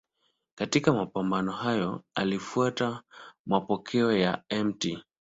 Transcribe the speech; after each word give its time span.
Katika 0.55 0.93
mapambano 0.93 1.51
hayo 1.51 2.03
alifuata 2.15 3.03
mapokeo 3.45 4.11
ya 4.17 4.43
Mt. 4.65 4.99